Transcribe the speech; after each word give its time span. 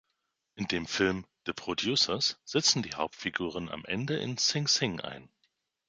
In 0.55 0.65
dem 0.67 0.87
Film 0.87 1.27
"The 1.45 1.53
Producers" 1.53 2.39
sitzen 2.43 2.81
die 2.81 2.95
Hauptfiguren 2.95 3.69
am 3.69 3.85
Ende 3.85 4.15
in 4.17 4.35
Sing 4.39 4.67
Sing 4.67 4.99
ein. 4.99 5.29